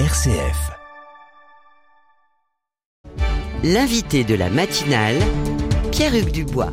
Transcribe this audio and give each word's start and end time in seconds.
RCF. 0.00 0.72
L'invité 3.62 4.24
de 4.24 4.34
la 4.34 4.50
matinale, 4.50 5.14
Pierre-Hugues 5.92 6.32
Dubois. 6.32 6.72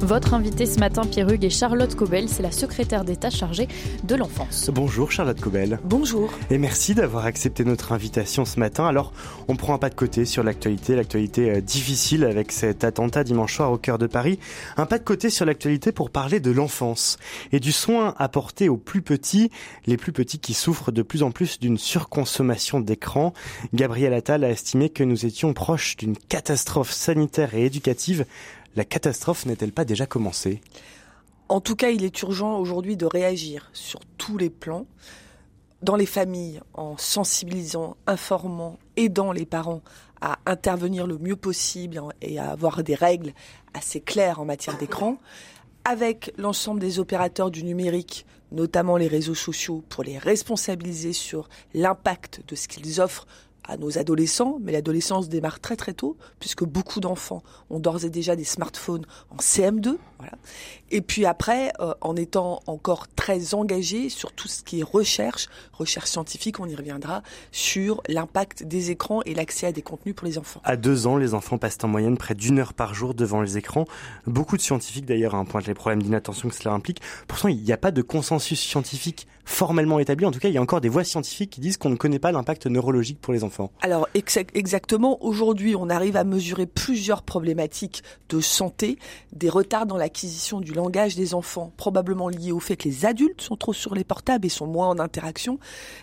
Votre 0.00 0.34
invité 0.34 0.66
ce 0.66 0.78
matin, 0.78 1.02
Pierre-Hugues, 1.02 1.44
est 1.44 1.50
Charlotte 1.50 1.94
Cobel. 1.94 2.28
C'est 2.28 2.42
la 2.42 2.50
secrétaire 2.50 3.04
d'État 3.04 3.30
chargée 3.30 3.68
de 4.02 4.14
l'enfance. 4.14 4.70
Bonjour 4.72 5.10
Charlotte 5.10 5.40
Cobel. 5.40 5.78
Bonjour. 5.84 6.32
Et 6.50 6.58
merci 6.58 6.94
d'avoir 6.94 7.24
accepté 7.24 7.64
notre 7.64 7.92
invitation 7.92 8.44
ce 8.44 8.60
matin. 8.60 8.86
Alors, 8.86 9.12
on 9.48 9.56
prend 9.56 9.74
un 9.74 9.78
pas 9.78 9.88
de 9.88 9.94
côté 9.94 10.24
sur 10.24 10.42
l'actualité, 10.42 10.94
l'actualité 10.96 11.50
euh, 11.50 11.60
difficile 11.60 12.24
avec 12.24 12.52
cet 12.52 12.84
attentat 12.84 13.24
dimanche 13.24 13.56
soir 13.56 13.72
au 13.72 13.78
cœur 13.78 13.98
de 13.98 14.06
Paris. 14.06 14.38
Un 14.76 14.86
pas 14.86 14.98
de 14.98 15.04
côté 15.04 15.30
sur 15.30 15.46
l'actualité 15.46 15.92
pour 15.92 16.10
parler 16.10 16.40
de 16.40 16.50
l'enfance 16.50 17.16
et 17.52 17.60
du 17.60 17.72
soin 17.72 18.14
apporté 18.18 18.68
aux 18.68 18.76
plus 18.76 19.02
petits, 19.02 19.50
les 19.86 19.96
plus 19.96 20.12
petits 20.12 20.38
qui 20.38 20.54
souffrent 20.54 20.92
de 20.92 21.02
plus 21.02 21.22
en 21.22 21.30
plus 21.30 21.58
d'une 21.60 21.78
surconsommation 21.78 22.80
d'écran. 22.80 23.32
Gabriel 23.72 24.12
Attal 24.12 24.44
a 24.44 24.50
estimé 24.50 24.90
que 24.90 25.04
nous 25.04 25.24
étions 25.24 25.54
proches 25.54 25.96
d'une 25.96 26.16
catastrophe 26.16 26.92
sanitaire 26.92 27.54
et 27.54 27.64
éducative 27.64 28.26
la 28.76 28.84
catastrophe 28.84 29.46
n'est-elle 29.46 29.72
pas 29.72 29.84
déjà 29.84 30.06
commencée? 30.06 30.60
En 31.48 31.60
tout 31.60 31.76
cas, 31.76 31.90
il 31.90 32.04
est 32.04 32.22
urgent 32.22 32.58
aujourd'hui 32.58 32.96
de 32.96 33.06
réagir 33.06 33.70
sur 33.72 34.00
tous 34.18 34.38
les 34.38 34.50
plans, 34.50 34.86
dans 35.82 35.96
les 35.96 36.06
familles, 36.06 36.60
en 36.72 36.96
sensibilisant, 36.96 37.96
informant, 38.06 38.78
aidant 38.96 39.32
les 39.32 39.44
parents 39.44 39.82
à 40.22 40.38
intervenir 40.46 41.06
le 41.06 41.18
mieux 41.18 41.36
possible 41.36 42.00
et 42.22 42.38
à 42.38 42.50
avoir 42.50 42.82
des 42.82 42.94
règles 42.94 43.34
assez 43.74 44.00
claires 44.00 44.40
en 44.40 44.46
matière 44.46 44.78
d'écran, 44.78 45.18
avec 45.84 46.32
l'ensemble 46.38 46.80
des 46.80 46.98
opérateurs 46.98 47.50
du 47.50 47.62
numérique, 47.62 48.24
notamment 48.50 48.96
les 48.96 49.08
réseaux 49.08 49.34
sociaux, 49.34 49.84
pour 49.90 50.02
les 50.02 50.16
responsabiliser 50.16 51.12
sur 51.12 51.50
l'impact 51.74 52.40
de 52.48 52.54
ce 52.54 52.68
qu'ils 52.68 53.02
offrent 53.02 53.26
à 53.66 53.76
nos 53.76 53.98
adolescents, 53.98 54.58
mais 54.62 54.72
l'adolescence 54.72 55.28
démarre 55.28 55.60
très 55.60 55.76
très 55.76 55.94
tôt, 55.94 56.16
puisque 56.38 56.64
beaucoup 56.64 57.00
d'enfants 57.00 57.42
ont 57.70 57.78
d'ores 57.78 58.04
et 58.04 58.10
déjà 58.10 58.36
des 58.36 58.44
smartphones 58.44 59.06
en 59.30 59.36
CM2. 59.36 59.96
Voilà. 60.18 60.32
Et 60.90 61.00
puis 61.00 61.26
après, 61.26 61.72
euh, 61.80 61.94
en 62.00 62.14
étant 62.16 62.60
encore 62.66 63.08
très 63.08 63.54
engagé 63.54 64.08
sur 64.08 64.32
tout 64.32 64.48
ce 64.48 64.62
qui 64.62 64.80
est 64.80 64.84
recherche, 64.84 65.48
recherche 65.72 66.08
scientifique, 66.08 66.60
on 66.60 66.66
y 66.66 66.76
reviendra, 66.76 67.22
sur 67.52 68.02
l'impact 68.08 68.62
des 68.62 68.90
écrans 68.90 69.22
et 69.24 69.34
l'accès 69.34 69.66
à 69.66 69.72
des 69.72 69.82
contenus 69.82 70.14
pour 70.14 70.26
les 70.26 70.38
enfants. 70.38 70.60
À 70.64 70.76
deux 70.76 71.06
ans, 71.06 71.16
les 71.16 71.34
enfants 71.34 71.58
passent 71.58 71.78
en 71.82 71.88
moyenne 71.88 72.16
près 72.16 72.34
d'une 72.34 72.58
heure 72.58 72.74
par 72.74 72.94
jour 72.94 73.14
devant 73.14 73.40
les 73.40 73.58
écrans. 73.58 73.86
Beaucoup 74.26 74.56
de 74.56 74.62
scientifiques 74.62 75.06
d'ailleurs 75.06 75.34
hein, 75.34 75.44
pointent 75.44 75.66
les 75.66 75.74
problèmes 75.74 76.02
d'inattention 76.02 76.48
que 76.48 76.54
cela 76.54 76.74
implique. 76.74 77.00
Pourtant, 77.26 77.48
il 77.48 77.62
n'y 77.62 77.72
a 77.72 77.76
pas 77.78 77.90
de 77.90 78.02
consensus 78.02 78.60
scientifique 78.60 79.26
formellement 79.44 79.98
établi. 79.98 80.26
En 80.26 80.30
tout 80.30 80.38
cas, 80.38 80.48
il 80.48 80.54
y 80.54 80.58
a 80.58 80.62
encore 80.62 80.80
des 80.80 80.88
voix 80.88 81.04
scientifiques 81.04 81.50
qui 81.50 81.60
disent 81.60 81.76
qu'on 81.76 81.90
ne 81.90 81.96
connaît 81.96 82.18
pas 82.18 82.32
l'impact 82.32 82.66
neurologique 82.66 83.20
pour 83.20 83.32
les 83.32 83.44
enfants. 83.44 83.53
Alors 83.80 84.08
exactement, 84.14 85.22
aujourd'hui, 85.24 85.76
on 85.76 85.88
arrive 85.88 86.16
à 86.16 86.24
mesurer 86.24 86.66
plusieurs 86.66 87.22
problématiques 87.22 88.02
de 88.28 88.40
santé, 88.40 88.98
des 89.32 89.48
retards 89.48 89.86
dans 89.86 89.96
l'acquisition 89.96 90.60
du 90.60 90.72
langage 90.72 91.16
des 91.16 91.34
enfants, 91.34 91.72
probablement 91.76 92.28
liés 92.28 92.52
au 92.52 92.60
fait 92.60 92.76
que 92.76 92.88
les 92.88 93.06
adultes 93.06 93.40
sont 93.40 93.56
trop 93.56 93.72
sur 93.72 93.94
les 93.94 94.04
portables 94.04 94.46
et 94.46 94.50
sont 94.50 94.66
moins 94.66 94.88
en 94.88 94.98
interaction, 94.98 95.58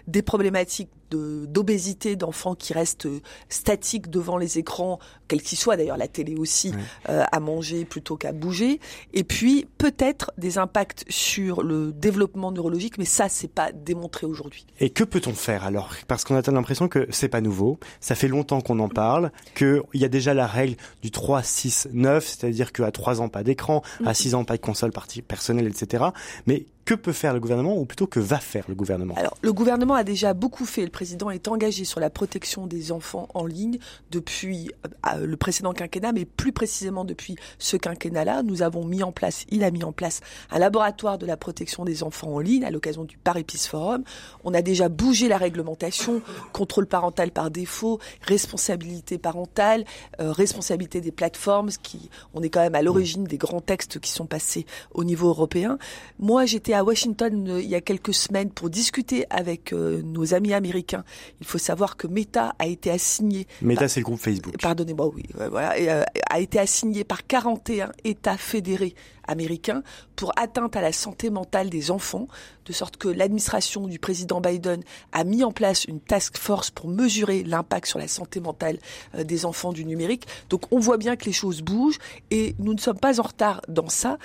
des 0.08 0.22
problématiques 0.22 0.90
d'obésité 1.16 2.16
d'enfants 2.16 2.56
qui 2.56 2.73
restent 2.73 3.08
statiques 3.50 4.09
devant 4.09 4.38
les 4.38 4.58
écrans, 4.58 5.00
quels 5.28 5.42
qu'ils 5.42 5.58
soient 5.58 5.78
d'ailleurs, 5.78 5.98
la 5.98 6.08
télé 6.08 6.36
aussi, 6.36 6.73
euh, 7.09 7.23
à 7.31 7.40
manger 7.40 7.86
plutôt 7.86 8.17
qu'à 8.17 8.31
bouger. 8.31 8.80
Et 9.14 9.23
puis 9.23 9.67
peut-être 9.78 10.32
des 10.38 10.58
impacts 10.58 11.06
sur 11.09 11.64
le 11.64 11.92
développement 11.92 12.52
neurologique, 12.52 12.98
mais 12.98 13.06
ça 13.06 13.30
c'est 13.30 13.52
pas 13.52 13.72
démontré 13.72 14.26
aujourd'hui. 14.26 14.66
Et 14.80 14.89
que 14.89 15.04
peut-on 15.04 15.34
faire 15.34 15.66
alors? 15.66 15.94
Parce 16.08 16.23
qu'on 16.23 16.36
a 16.36 16.42
l'impression 16.52 16.88
que 16.88 17.08
c'est 17.09 17.30
pas 17.30 17.42
nouveau, 17.42 17.80
ça 18.00 18.16
fait 18.16 18.28
longtemps 18.28 18.62
qu'on 18.62 18.80
en 18.80 18.89
parle, 18.89 19.32
qu'il 19.56 19.82
y 19.94 20.06
a 20.06 20.09
déjà 20.09 20.34
la 20.34 20.48
règle 20.48 20.76
du 21.02 21.12
3, 21.12 21.44
6, 21.44 21.89
9, 21.94 22.26
c'est-à-dire 22.26 22.72
qu'à 22.72 22.92
3 22.92 23.22
ans 23.22 23.30
pas 23.30 23.43
d'écran, 23.43 23.82
à 24.05 24.14
6 24.14 24.36
ans 24.36 24.43
pas 24.43 24.58
de 24.58 24.61
console 24.61 24.92
personnelle, 25.28 25.67
etc. 25.67 26.05
Mais 26.45 26.66
que 26.92 26.96
peut 26.96 27.14
faire 27.14 27.34
le 27.34 27.40
gouvernement 27.40 27.78
ou 27.78 27.86
plutôt 27.86 28.06
que 28.06 28.20
va 28.20 28.40
faire 28.40 28.66
le 28.68 28.76
gouvernement? 28.76 29.14
Alors, 29.16 29.38
le 29.42 29.54
gouvernement 29.54 29.94
a 29.96 30.04
déjà 30.04 30.34
beaucoup 30.34 30.66
fait. 30.66 30.84
Le 30.84 30.90
président 30.90 31.30
est 31.30 31.48
engagé 31.48 31.86
sur 31.86 32.02
la 32.02 32.10
protection 32.10 32.68
des 32.68 32.92
enfants 32.92 33.30
en 33.34 33.46
ligne 33.46 33.78
depuis 34.10 34.72
euh, 35.08 35.26
le 35.26 35.38
précédent 35.38 35.72
quinquennat, 35.72 36.12
mais 36.12 36.26
plus 36.26 36.52
précisément 36.52 37.06
depuis 37.06 37.38
ce 37.60 37.78
quinquennat-là. 37.78 38.44
Nous 38.44 38.62
avons 38.62 38.84
mis 38.84 39.04
en 39.04 39.14
place, 39.14 39.46
il 39.50 39.64
a 39.64 39.72
mis 39.72 39.86
en 39.86 39.94
place 39.94 40.20
un 40.52 40.60
laboratoire 40.60 41.18
de 41.18 41.26
la 41.26 41.38
protection 41.38 41.86
des 41.86 42.04
enfants 42.04 42.34
en 42.34 42.40
ligne 42.40 42.66
à 42.66 42.72
l'occasion 42.72 43.06
du 43.06 43.18
Paris 43.18 43.46
Peace 43.46 43.70
Forum. 43.70 44.04
On 44.44 44.54
a 44.54 44.62
déjà 44.62 44.90
bougé 44.90 45.30
la 45.30 45.38
réglementation, 45.38 46.22
contrôle 46.52 46.88
parental 46.88 47.32
par 47.32 47.52
défaut, 47.52 48.00
responsabilité 48.23 49.18
parentale, 49.18 49.86
euh, 50.20 50.34
responsabilité 50.34 51.00
des 51.00 51.14
plateformes, 51.14 51.70
qui, 51.82 52.10
on 52.34 52.44
est 52.44 52.50
quand 52.50 52.60
même 52.60 52.76
à 52.76 52.82
l'origine 52.82 53.23
des 53.23 53.38
grands 53.38 53.62
textes 53.62 54.00
qui 54.00 54.12
sont 54.12 54.26
passés 54.26 54.66
au 54.94 55.06
niveau 55.06 55.30
européen. 55.30 55.78
Moi, 56.20 56.46
j'étais 56.46 56.73
Washington 56.83 57.47
euh, 57.47 57.61
il 57.61 57.69
y 57.69 57.75
a 57.75 57.81
quelques 57.81 58.14
semaines 58.14 58.52
pour 58.52 58.69
discuter 58.69 59.25
avec 59.30 59.73
euh, 59.73 60.02
nos 60.03 60.33
amis 60.33 60.53
américains. 60.53 61.03
Il 61.39 61.47
faut 61.47 61.58
savoir 61.58 61.97
que 61.97 62.08
Meta 62.08 62.55
a 62.59 62.67
été 62.67 62.92
assigné. 62.92 63.47
Meta, 63.61 63.87
c'est 63.87 63.99
le 63.99 64.05
groupe 64.05 64.19
Facebook. 64.19 64.55
Pardonnez-moi, 64.61 65.08
oui, 65.14 65.23
voilà, 65.49 65.73
euh, 65.80 66.03
a 66.30 66.39
été 66.39 66.59
assigné 66.59 67.03
par 67.03 67.25
41 67.25 67.92
États 68.03 68.37
fédérés 68.37 68.95
américains 69.27 69.83
pour 70.15 70.31
atteinte 70.36 70.75
à 70.75 70.81
la 70.81 70.92
santé 70.92 71.30
mentale 71.30 71.69
des 71.69 71.92
enfants, 71.92 72.27
de 72.65 72.73
sorte 72.73 72.98
que 72.98 73.08
l'administration 73.08 73.87
du 73.87 73.98
président 73.98 74.42
Biden 74.42 74.83
a 75.11 75.23
mis 75.23 75.43
en 75.43 75.52
place 75.52 75.86
une 75.86 75.99
task 75.99 76.37
force 76.37 76.69
pour 76.69 76.89
mesurer 76.89 77.43
l'impact 77.43 77.87
sur 77.87 77.99
la 77.99 78.08
santé 78.08 78.39
mentale 78.39 78.77
des 79.17 79.45
enfants 79.45 79.73
du 79.73 79.86
numérique. 79.86 80.25
Donc 80.49 80.63
on 80.71 80.80
voit 80.80 80.98
bien 80.98 81.15
que 81.15 81.25
les 81.25 81.31
choses 81.31 81.61
bougent 81.61 81.99
et 82.30 82.55
nous 82.59 82.73
ne 82.73 82.80
sommes 82.80 82.99
pas 82.99 83.19
en 83.19 83.23
retard 83.23 83.61
dans 83.67 83.89
ça. 83.89 84.17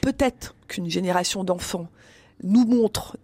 Peut-être 0.00 0.54
qu'une 0.74 0.90
génération 0.90 1.44
d'enfants 1.44 1.88
nous 2.42 2.64
montre 2.66 3.16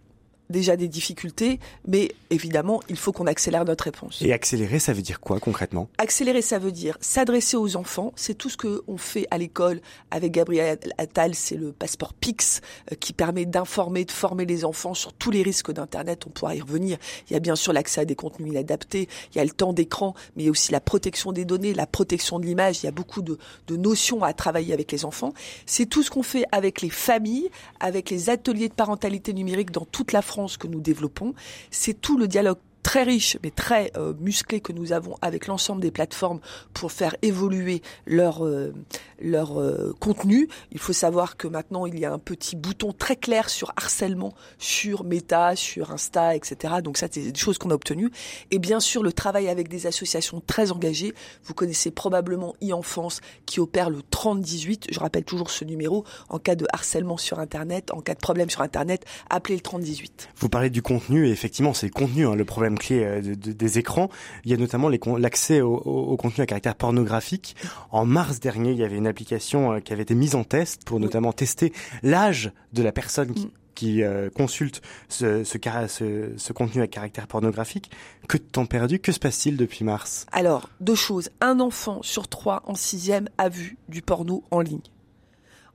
déjà 0.51 0.77
des 0.77 0.89
difficultés, 0.89 1.61
mais 1.87 2.13
évidemment, 2.31 2.81
il 2.89 2.97
faut 2.97 3.13
qu'on 3.13 3.27
accélère 3.27 3.65
notre 3.65 3.85
réponse. 3.85 4.21
Et 4.21 4.33
accélérer, 4.33 4.79
ça 4.79 4.93
veut 4.93 5.03
dire 5.03 5.21
quoi 5.21 5.41
concrètement? 5.41 5.89
Accélérer, 5.99 6.43
ça 6.43 6.59
veut 6.59 6.73
dire 6.73 6.99
s'adresser 7.01 7.57
aux 7.57 7.77
enfants. 7.77 8.13
C'est 8.17 8.35
tout 8.35 8.51
ce 8.51 8.57
que 8.57 8.83
on 8.89 8.99
fait 8.99 9.27
à 9.31 9.39
l'école 9.39 9.81
avec 10.11 10.33
Gabriel 10.33 10.79
Attal. 10.99 11.35
C'est 11.35 11.57
le 11.57 11.73
passeport 11.73 12.13
PIX 12.13 12.61
euh, 12.93 12.97
qui 12.97 13.13
permet 13.13 13.47
d'informer, 13.47 14.05
de 14.05 14.11
former 14.11 14.45
les 14.45 14.65
enfants 14.65 14.95
sur 14.95 15.13
tous 15.13 15.31
les 15.31 15.43
risques 15.43 15.73
d'Internet. 15.73 16.25
On 16.27 16.31
pourra 16.31 16.55
y 16.55 16.61
revenir. 16.61 16.99
Il 17.29 17.33
y 17.33 17.37
a 17.37 17.41
bien 17.41 17.57
sûr 17.57 17.73
l'accès 17.73 18.01
à 18.01 18.05
des 18.05 18.17
contenus 18.17 18.51
inadaptés. 18.51 19.09
Il 19.33 19.39
y 19.39 19.41
a 19.41 19.45
le 19.45 19.51
temps 19.51 19.73
d'écran, 19.73 20.15
mais 20.37 20.43
il 20.43 20.47
y 20.47 20.49
a 20.49 20.53
aussi 20.53 20.73
la 20.73 20.81
protection 20.81 21.33
des 21.33 21.45
données, 21.45 21.75
la 21.75 21.87
protection 21.87 22.39
de 22.39 22.47
l'image. 22.47 22.83
Il 22.83 22.87
y 22.87 22.89
a 22.89 22.93
beaucoup 22.93 23.23
de, 23.23 23.39
de 23.69 23.77
notions 23.77 24.23
à 24.23 24.33
travailler 24.33 24.75
avec 24.75 24.91
les 24.93 25.05
enfants. 25.05 25.33
C'est 25.67 25.87
tout 25.87 26.03
ce 26.03 26.11
qu'on 26.11 26.23
fait 26.23 26.45
avec 26.53 26.83
les 26.83 26.91
familles, 26.91 27.51
avec 27.79 28.11
les 28.11 28.31
ateliers 28.31 28.69
de 28.69 28.75
parentalité 28.75 29.33
numérique 29.33 29.71
dans 29.71 29.85
toute 29.85 30.13
la 30.13 30.23
France 30.23 30.40
que 30.59 30.67
nous 30.67 30.81
développons, 30.81 31.35
c'est 31.71 32.01
tout 32.01 32.19
le 32.19 32.29
dialogue 32.29 32.59
très 32.83 33.03
riche 33.03 33.39
mais 33.43 33.51
très 33.51 33.93
euh, 33.97 34.15
musclé 34.21 34.61
que 34.61 34.73
nous 34.73 34.93
avons 34.93 35.17
avec 35.23 35.47
l'ensemble 35.47 35.81
des 35.81 35.91
plateformes 35.91 36.41
pour 36.75 36.93
faire 36.93 37.17
évoluer 37.23 37.83
leur 38.07 38.45
euh, 38.45 38.73
leur 39.21 39.61
euh, 39.61 39.95
contenu. 40.01 40.49
Il 40.73 40.79
faut 40.79 40.93
savoir 40.93 41.37
que 41.37 41.47
maintenant 41.47 41.87
il 41.87 41.99
y 41.99 42.05
a 42.05 42.13
un 42.13 42.19
petit 42.19 42.57
bouton 42.57 42.93
très 42.93 43.17
clair 43.17 43.51
sur 43.51 43.73
harcèlement 43.77 44.33
sur 44.59 45.05
Meta, 45.05 45.57
sur 45.57 45.91
Insta, 45.91 46.35
etc. 46.35 46.75
Donc 46.83 46.97
ça 46.97 47.07
c'est 47.11 47.33
des 47.33 47.39
choses 47.39 47.59
qu'on 47.59 47.71
a 47.71 47.75
obtenues. 47.75 48.11
Et 48.51 48.59
bien 48.59 48.81
sûr 48.81 49.03
le 49.03 49.13
travail 49.13 49.49
avec 49.49 49.69
des 49.69 49.87
associations 49.87 50.43
très 50.47 50.73
engagées. 50.73 51.15
Vous 51.45 51.55
connaissez 51.55 51.91
probablement 51.91 52.55
e-enfance 52.63 53.21
qui 53.47 53.61
opère 53.61 53.91
le 53.91 54.03
3018. 54.03 54.89
Je 54.91 55.01
rappelle 55.01 55.25
toujours 55.25 55.51
ce 55.51 55.65
numéro 55.65 56.05
en 56.29 56.39
cas 56.39 56.55
de 56.55 56.67
harcèlement 56.73 57.17
sur 57.17 57.39
Internet, 57.39 57.93
en 57.93 58.01
cas 58.01 58.15
de 58.15 58.21
problème 58.21 58.51
sur 58.51 58.63
Internet, 58.63 59.05
appelez 59.29 59.57
le 59.57 59.61
3018. 59.61 60.31
Vous 60.37 60.49
parlez 60.49 60.71
du 60.71 60.83
contenu 60.83 61.29
et 61.29 61.31
effectivement 61.31 61.75
c'est 61.75 61.87
le 61.87 61.93
contenu 61.93 62.27
hein, 62.27 62.35
le 62.35 62.45
problème 62.45 62.70
clé 62.79 63.05
euh, 63.05 63.21
des 63.21 63.79
écrans. 63.79 64.09
Il 64.45 64.51
y 64.51 64.55
a 64.55 64.57
notamment 64.57 64.89
l'accès 64.89 65.61
au, 65.61 66.17
contenu 66.17 66.43
à 66.43 66.47
caractère 66.47 66.75
pornographique. 66.75 67.57
En 67.91 68.05
mars 68.05 68.41
dernier, 68.41 68.73
il 68.73 68.79
y 68.79 68.85
avait 68.85 68.97
une 68.97 69.07
application 69.07 69.73
euh, 69.73 69.81
qui 69.81 69.93
avait 69.93 70.03
été 70.03 70.15
mise 70.15 70.35
en 70.35 70.45
test 70.45 70.85
pour 70.85 71.01
notamment 71.01 71.33
tester 71.33 71.73
l'âge 72.03 72.53
de 72.73 72.83
la 72.83 72.93
personne 72.93 73.33
qui, 73.75 73.99
mm. 73.99 74.03
euh, 74.03 74.31
consulte 74.31 74.83
ce, 75.09 75.45
ce, 75.45 76.53
contenu 76.53 76.83
à 76.83 76.87
caractère 76.87 77.27
pornographique. 77.27 77.91
Que 78.29 78.37
de 78.37 78.43
temps 78.43 78.67
perdu 78.67 78.99
Que 78.99 79.13
se 79.13 79.19
passe-t-il 79.19 79.57
depuis 79.57 79.85
mars? 79.85 80.27
Alors, 80.33 80.69
deux 80.81 80.95
choses. 80.95 81.31
Un 81.41 81.61
enfant 81.61 82.01
sur 82.03 82.29
trois 82.29 82.63
en 82.67 82.75
sixième 82.75 83.29
a 83.39 83.49
vu 83.49 83.79
du 83.89 84.03
porno 84.03 84.45
en 84.51 84.61
ligne. 84.61 84.81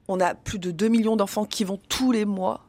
On 0.08 0.20
a 0.20 0.36
plus 0.36 0.60
de 0.60 0.70
2 0.70 0.88
millions 0.88 1.16
d'enfants 1.16 1.46
qui 1.46 1.64
vont 1.64 1.80
tous 1.90 2.12
les 2.12 2.26
mois 2.26 2.66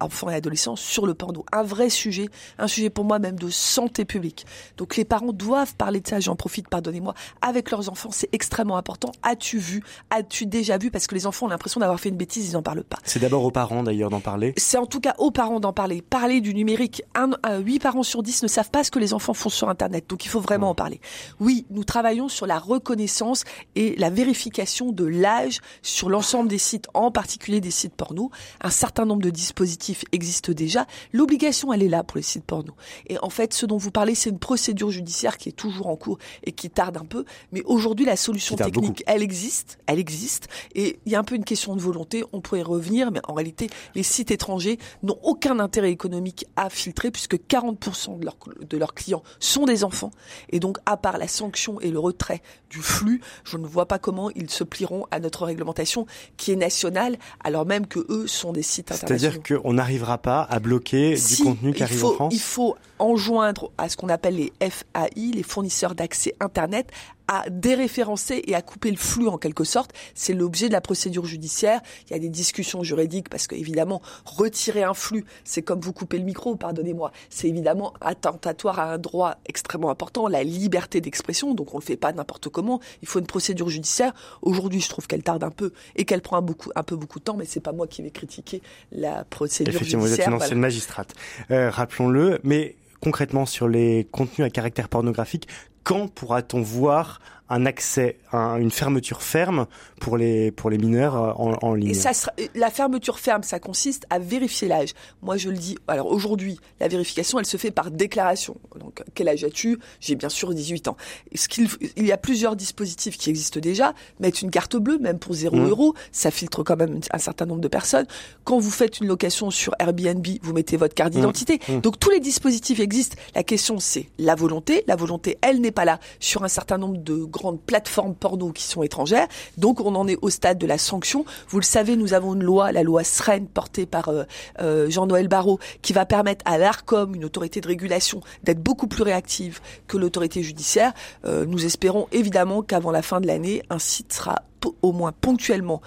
enfants 0.00 0.30
et 0.30 0.34
adolescents 0.34 0.76
sur 0.76 1.06
le 1.06 1.14
porno. 1.14 1.44
Un 1.52 1.62
vrai 1.62 1.90
sujet, 1.90 2.28
un 2.58 2.68
sujet 2.68 2.90
pour 2.90 3.04
moi 3.04 3.18
même 3.18 3.38
de 3.38 3.48
santé 3.50 4.04
publique. 4.04 4.46
Donc 4.76 4.96
les 4.96 5.04
parents 5.04 5.32
doivent 5.32 5.74
parler 5.76 6.00
de 6.00 6.06
ça, 6.06 6.20
j'en 6.20 6.36
profite, 6.36 6.68
pardonnez-moi, 6.68 7.14
avec 7.42 7.70
leurs 7.70 7.88
enfants, 7.88 8.10
c'est 8.12 8.28
extrêmement 8.32 8.76
important. 8.76 9.12
As-tu 9.22 9.58
vu 9.58 9.82
As-tu 10.10 10.46
déjà 10.46 10.78
vu 10.78 10.90
Parce 10.90 11.06
que 11.06 11.14
les 11.14 11.26
enfants 11.26 11.46
ont 11.46 11.50
l'impression 11.50 11.80
d'avoir 11.80 12.00
fait 12.00 12.08
une 12.08 12.16
bêtise, 12.16 12.48
ils 12.48 12.52
n'en 12.52 12.62
parlent 12.62 12.84
pas. 12.84 12.98
C'est 13.04 13.20
d'abord 13.20 13.44
aux 13.44 13.50
parents 13.50 13.82
d'ailleurs 13.82 14.10
d'en 14.10 14.20
parler. 14.20 14.54
C'est 14.56 14.78
en 14.78 14.86
tout 14.86 15.00
cas 15.00 15.14
aux 15.18 15.30
parents 15.30 15.60
d'en 15.60 15.72
parler. 15.72 16.02
Parler 16.02 16.40
du 16.40 16.54
numérique. 16.54 17.02
Un, 17.14 17.30
un, 17.42 17.58
8 17.58 17.78
parents 17.80 18.02
sur 18.02 18.22
10 18.22 18.42
ne 18.42 18.48
savent 18.48 18.70
pas 18.70 18.84
ce 18.84 18.90
que 18.90 18.98
les 18.98 19.14
enfants 19.14 19.34
font 19.34 19.48
sur 19.48 19.68
Internet, 19.68 20.04
donc 20.08 20.24
il 20.24 20.28
faut 20.28 20.40
vraiment 20.40 20.70
en 20.70 20.74
parler. 20.74 21.00
Oui, 21.40 21.66
nous 21.70 21.84
travaillons 21.84 22.28
sur 22.28 22.46
la 22.46 22.58
reconnaissance 22.58 23.44
et 23.74 23.94
la 23.96 24.10
vérification 24.10 24.92
de 24.92 25.04
l'âge 25.04 25.60
sur 25.82 26.08
l'ensemble 26.08 26.48
des 26.48 26.58
sites, 26.58 26.86
en 26.94 27.10
particulier 27.10 27.60
des 27.60 27.70
sites 27.70 27.94
porno. 27.94 28.30
Un 28.60 28.70
certain 28.70 29.04
nombre 29.04 29.22
de 29.22 29.30
dispositifs 29.38 30.04
existent 30.12 30.52
déjà. 30.52 30.86
L'obligation, 31.12 31.72
elle 31.72 31.82
est 31.82 31.88
là 31.88 32.02
pour 32.02 32.16
les 32.16 32.22
sites 32.22 32.44
porno. 32.44 32.74
Et 33.06 33.18
en 33.20 33.30
fait, 33.30 33.54
ce 33.54 33.66
dont 33.66 33.76
vous 33.76 33.90
parlez, 33.90 34.14
c'est 34.14 34.30
une 34.30 34.38
procédure 34.38 34.90
judiciaire 34.90 35.38
qui 35.38 35.48
est 35.48 35.52
toujours 35.52 35.86
en 35.86 35.96
cours 35.96 36.18
et 36.44 36.52
qui 36.52 36.68
tarde 36.70 36.96
un 36.96 37.04
peu. 37.04 37.24
Mais 37.52 37.62
aujourd'hui, 37.64 38.04
la 38.04 38.16
solution 38.16 38.56
technique, 38.56 39.02
elle 39.06 39.22
existe, 39.22 39.78
elle 39.86 39.98
existe. 39.98 40.48
Et 40.74 40.98
il 41.06 41.12
y 41.12 41.14
a 41.14 41.18
un 41.18 41.24
peu 41.24 41.36
une 41.36 41.44
question 41.44 41.76
de 41.76 41.80
volonté. 41.80 42.24
On 42.32 42.40
pourrait 42.40 42.60
y 42.60 42.64
revenir, 42.64 43.10
mais 43.10 43.20
en 43.28 43.34
réalité, 43.34 43.70
les 43.94 44.02
sites 44.02 44.30
étrangers 44.30 44.78
n'ont 45.02 45.18
aucun 45.22 45.58
intérêt 45.60 45.90
économique 45.90 46.46
à 46.56 46.70
filtrer 46.70 47.10
puisque 47.10 47.36
40% 47.36 48.18
de 48.18 48.24
leurs, 48.24 48.36
de 48.68 48.76
leurs 48.76 48.94
clients 48.94 49.22
sont 49.38 49.64
des 49.64 49.84
enfants. 49.84 50.10
Et 50.50 50.60
donc, 50.60 50.78
à 50.86 50.96
part 50.96 51.18
la 51.18 51.28
sanction 51.28 51.80
et 51.80 51.90
le 51.90 51.98
retrait 51.98 52.42
du 52.70 52.78
flux, 52.78 53.20
je 53.44 53.56
ne 53.56 53.66
vois 53.66 53.86
pas 53.86 53.98
comment 53.98 54.30
ils 54.30 54.50
se 54.50 54.64
plieront 54.64 55.06
à 55.10 55.20
notre 55.20 55.44
réglementation 55.44 56.06
qui 56.36 56.52
est 56.52 56.56
nationale, 56.56 57.16
alors 57.42 57.66
même 57.66 57.86
que 57.86 58.04
eux 58.08 58.26
sont 58.26 58.52
des 58.52 58.62
sites 58.62 58.92
internationaux. 58.92 59.17
C'est-à-dire 59.18 59.42
qu'on 59.42 59.72
n'arrivera 59.72 60.18
pas 60.18 60.42
à 60.42 60.58
bloquer 60.60 61.14
du 61.14 61.42
contenu 61.42 61.72
qui 61.72 61.82
arrive 61.82 61.98
faut, 61.98 62.08
en 62.08 62.14
France 62.14 62.34
Il 62.34 62.40
faut 62.40 62.76
enjoindre 62.98 63.70
à 63.78 63.88
ce 63.88 63.96
qu'on 63.96 64.08
appelle 64.08 64.36
les 64.36 64.52
FAI, 64.60 65.32
les 65.34 65.42
fournisseurs 65.42 65.94
d'accès 65.94 66.34
Internet, 66.40 66.90
à 67.28 67.44
déréférencer 67.50 68.42
et 68.46 68.54
à 68.54 68.62
couper 68.62 68.90
le 68.90 68.96
flux 68.96 69.28
en 69.28 69.36
quelque 69.36 69.62
sorte. 69.62 69.92
C'est 70.14 70.32
l'objet 70.32 70.68
de 70.68 70.72
la 70.72 70.80
procédure 70.80 71.26
judiciaire. 71.26 71.80
Il 72.08 72.14
y 72.14 72.16
a 72.16 72.18
des 72.18 72.30
discussions 72.30 72.82
juridiques 72.82 73.28
parce 73.28 73.46
que 73.46 73.54
évidemment 73.54 74.00
retirer 74.24 74.82
un 74.82 74.94
flux, 74.94 75.24
c'est 75.44 75.62
comme 75.62 75.80
vous 75.80 75.92
couper 75.92 76.18
le 76.18 76.24
micro, 76.24 76.56
pardonnez-moi. 76.56 77.12
C'est 77.28 77.48
évidemment 77.48 77.92
attentatoire 78.00 78.78
à 78.78 78.92
un 78.94 78.98
droit 78.98 79.36
extrêmement 79.46 79.90
important, 79.90 80.26
la 80.26 80.42
liberté 80.42 81.00
d'expression. 81.00 81.54
Donc 81.54 81.74
on 81.74 81.78
le 81.78 81.84
fait 81.84 81.96
pas 81.96 82.12
n'importe 82.12 82.48
comment. 82.48 82.80
Il 83.02 83.08
faut 83.08 83.18
une 83.18 83.26
procédure 83.26 83.68
judiciaire. 83.68 84.14
Aujourd'hui, 84.40 84.80
je 84.80 84.88
trouve 84.88 85.06
qu'elle 85.06 85.22
tarde 85.22 85.44
un 85.44 85.50
peu 85.50 85.72
et 85.96 86.06
qu'elle 86.06 86.22
prend 86.22 86.38
un, 86.38 86.42
beaucoup, 86.42 86.70
un 86.74 86.82
peu 86.82 86.96
beaucoup 86.96 87.18
de 87.18 87.24
temps, 87.24 87.36
mais 87.36 87.44
c'est 87.44 87.60
pas 87.60 87.72
moi 87.72 87.86
qui 87.86 88.00
vais 88.00 88.10
critiquer 88.10 88.62
la 88.90 89.24
procédure 89.24 89.74
Effectivement, 89.74 90.04
judiciaire. 90.04 90.28
vous 90.28 90.34
êtes 90.34 90.38
une 90.38 90.44
ancienne 90.46 90.60
magistrate. 90.60 91.14
Euh, 91.50 91.68
rappelons-le, 91.68 92.40
mais 92.42 92.76
concrètement 93.00 93.46
sur 93.46 93.68
les 93.68 94.08
contenus 94.10 94.46
à 94.46 94.50
caractère 94.50 94.88
pornographique, 94.88 95.48
quand 95.88 96.06
pourra-t-on 96.06 96.60
voir 96.60 97.18
un 97.48 97.66
accès, 97.66 98.18
un, 98.32 98.56
une 98.56 98.70
fermeture 98.70 99.22
ferme 99.22 99.66
pour 100.00 100.16
les 100.16 100.50
pour 100.50 100.70
les 100.70 100.78
mineurs 100.78 101.16
euh, 101.16 101.32
en, 101.36 101.56
en 101.62 101.74
ligne? 101.74 101.90
Et 101.90 101.94
ça 101.94 102.12
sera, 102.12 102.32
la 102.54 102.70
fermeture 102.70 103.18
ferme, 103.18 103.42
ça 103.42 103.58
consiste 103.58 104.04
à 104.10 104.18
vérifier 104.18 104.68
l'âge. 104.68 104.94
Moi, 105.22 105.36
je 105.36 105.48
le 105.48 105.56
dis. 105.56 105.78
Alors 105.88 106.06
aujourd'hui, 106.08 106.60
la 106.80 106.88
vérification, 106.88 107.38
elle 107.38 107.46
se 107.46 107.56
fait 107.56 107.70
par 107.70 107.90
déclaration. 107.90 108.56
Donc, 108.78 109.02
quel 109.14 109.28
âge 109.28 109.44
as-tu? 109.44 109.78
J'ai 110.00 110.14
bien 110.14 110.28
sûr 110.28 110.52
18 110.52 110.88
ans. 110.88 110.96
Ce 111.34 111.48
qu'il, 111.48 111.68
il 111.96 112.06
y 112.06 112.12
a 112.12 112.18
plusieurs 112.18 112.56
dispositifs 112.56 113.16
qui 113.16 113.30
existent 113.30 113.60
déjà. 113.60 113.94
Mettre 114.20 114.42
une 114.42 114.50
carte 114.50 114.76
bleue, 114.76 114.98
même 114.98 115.18
pour 115.18 115.34
0 115.34 115.56
mmh. 115.56 115.68
euros, 115.68 115.94
ça 116.12 116.30
filtre 116.30 116.62
quand 116.62 116.76
même 116.76 117.00
un 117.12 117.18
certain 117.18 117.46
nombre 117.46 117.60
de 117.60 117.68
personnes. 117.68 118.06
Quand 118.44 118.58
vous 118.58 118.70
faites 118.70 119.00
une 119.00 119.06
location 119.06 119.50
sur 119.50 119.74
Airbnb, 119.78 120.26
vous 120.42 120.52
mettez 120.52 120.76
votre 120.76 120.94
carte 120.94 121.12
d'identité. 121.12 121.60
Mmh. 121.68 121.76
Mmh. 121.76 121.80
Donc 121.80 121.98
tous 121.98 122.10
les 122.10 122.20
dispositifs 122.20 122.80
existent. 122.80 123.16
La 123.34 123.42
question, 123.42 123.78
c'est 123.78 124.10
la 124.18 124.34
volonté. 124.34 124.84
La 124.86 124.96
volonté, 124.96 125.38
elle 125.40 125.60
n'est 125.60 125.72
pas 125.72 125.77
là 125.84 125.98
sur 126.20 126.44
un 126.44 126.48
certain 126.48 126.78
nombre 126.78 126.98
de 126.98 127.24
grandes 127.24 127.60
plateformes 127.60 128.14
porno 128.14 128.52
qui 128.52 128.64
sont 128.64 128.82
étrangères. 128.82 129.28
Donc 129.56 129.80
on 129.80 129.94
en 129.94 130.06
est 130.08 130.18
au 130.22 130.30
stade 130.30 130.58
de 130.58 130.66
la 130.66 130.78
sanction. 130.78 131.24
Vous 131.48 131.58
le 131.58 131.64
savez, 131.64 131.96
nous 131.96 132.14
avons 132.14 132.34
une 132.34 132.42
loi, 132.42 132.72
la 132.72 132.82
loi 132.82 133.04
SREN, 133.04 133.46
portée 133.46 133.86
par 133.86 134.08
euh, 134.08 134.24
euh, 134.60 134.90
Jean-Noël 134.90 135.28
Barrot, 135.28 135.58
qui 135.82 135.92
va 135.92 136.06
permettre 136.06 136.44
à 136.44 136.58
l'ARCOM, 136.58 137.14
une 137.14 137.24
autorité 137.24 137.60
de 137.60 137.68
régulation, 137.68 138.20
d'être 138.44 138.62
beaucoup 138.62 138.86
plus 138.86 139.02
réactive 139.02 139.60
que 139.86 139.96
l'autorité 139.96 140.42
judiciaire. 140.42 140.92
Euh, 141.24 141.44
nous 141.46 141.64
espérons 141.64 142.08
évidemment 142.12 142.62
qu'avant 142.62 142.90
la 142.90 143.02
fin 143.02 143.20
de 143.20 143.26
l'année, 143.26 143.62
un 143.70 143.78
site 143.78 144.12
sera 144.12 144.42
au 144.82 144.92
moins 144.92 145.12
ponctuellement 145.12 145.80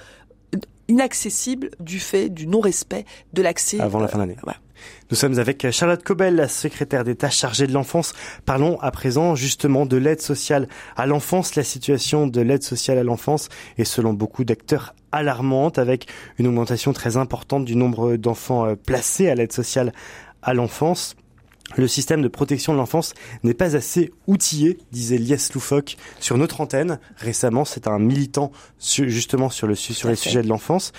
inaccessible 0.92 1.72
du 1.80 2.00
fait 2.00 2.30
du 2.30 2.48
non-respect 2.48 3.06
de 3.34 3.42
l'accès. 3.42 3.80
Avant 3.80 4.00
la 4.00 4.08
fin 4.08 4.18
l'année. 4.18 4.36
Voilà. 4.44 4.60
Nous 5.10 5.16
sommes 5.16 5.40
avec 5.40 5.70
Charlotte 5.72 6.04
Cobel, 6.04 6.36
la 6.36 6.48
secrétaire 6.48 7.04
d'État 7.04 7.30
chargée 7.30 7.66
de 7.66 7.72
l'enfance. 7.72 8.14
Parlons 8.46 8.80
à 8.82 8.92
présent 8.92 9.36
justement 9.36 9.86
de 9.86 9.96
l'aide 9.96 10.22
sociale 10.22 10.68
à 10.98 11.06
l'enfance. 11.06 11.56
La 11.56 11.64
situation 11.64 12.28
de 12.28 12.42
l'aide 12.42 12.64
sociale 12.64 12.98
à 12.98 13.04
l'enfance 13.04 13.48
est 13.78 13.84
selon 13.84 14.14
beaucoup 14.14 14.44
d'acteurs 14.44 14.94
alarmante 15.12 15.78
avec 15.78 16.08
une 16.40 16.48
augmentation 16.48 16.94
très 16.94 17.16
importante 17.16 17.64
du 17.64 17.76
nombre 17.76 18.16
d'enfants 18.16 18.76
placés 18.76 19.30
à 19.30 19.36
l'aide 19.36 19.54
sociale 19.54 19.94
à 20.42 20.54
l'enfance. 20.54 21.16
Le 21.78 21.88
système 21.88 22.22
de 22.22 22.28
protection 22.28 22.74
de 22.74 22.78
l'enfance 22.78 23.14
n'est 23.44 23.54
pas 23.54 23.76
assez 23.76 24.12
outillé, 24.28 24.78
disait 24.92 25.18
Lies 25.18 25.50
Loufoque 25.54 25.98
sur 26.20 26.38
notre 26.38 26.62
antenne. 26.62 27.00
Récemment, 27.18 27.66
c'est 27.66 27.88
un 27.88 28.00
militant 28.00 28.52
justement 28.80 29.50
sur, 29.50 29.68
le, 29.68 29.76
sur 29.76 30.10
les 30.10 30.16
sujets 30.16 30.44
de 30.44 30.48
l'enfance. 30.48 30.92